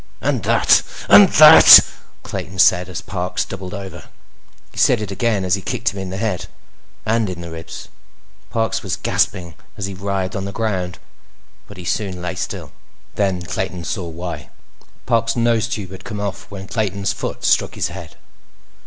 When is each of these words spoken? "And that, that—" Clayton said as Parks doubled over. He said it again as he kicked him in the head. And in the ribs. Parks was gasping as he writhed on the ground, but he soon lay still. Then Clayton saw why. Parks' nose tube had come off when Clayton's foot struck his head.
"And 0.19 0.41
that, 0.45 0.81
that—" 1.09 1.79
Clayton 2.23 2.57
said 2.57 2.89
as 2.89 3.01
Parks 3.01 3.45
doubled 3.45 3.75
over. 3.75 4.05
He 4.71 4.79
said 4.79 4.99
it 4.99 5.11
again 5.11 5.45
as 5.45 5.53
he 5.53 5.61
kicked 5.61 5.89
him 5.89 5.99
in 5.99 6.09
the 6.09 6.17
head. 6.17 6.47
And 7.05 7.29
in 7.29 7.41
the 7.41 7.51
ribs. 7.51 7.87
Parks 8.49 8.81
was 8.81 8.95
gasping 8.95 9.53
as 9.77 9.85
he 9.85 9.93
writhed 9.93 10.35
on 10.35 10.45
the 10.45 10.51
ground, 10.51 10.97
but 11.67 11.77
he 11.77 11.85
soon 11.85 12.19
lay 12.19 12.33
still. 12.33 12.71
Then 13.13 13.43
Clayton 13.43 13.83
saw 13.83 14.07
why. 14.07 14.49
Parks' 15.05 15.35
nose 15.35 15.67
tube 15.67 15.91
had 15.91 16.03
come 16.03 16.19
off 16.19 16.49
when 16.49 16.67
Clayton's 16.67 17.13
foot 17.13 17.45
struck 17.45 17.75
his 17.75 17.89
head. 17.89 18.15